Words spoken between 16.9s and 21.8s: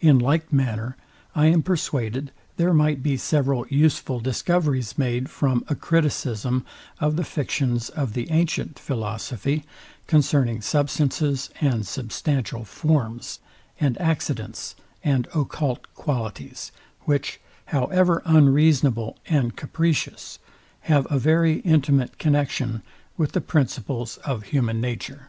which, however unreasonable and capricious, have a very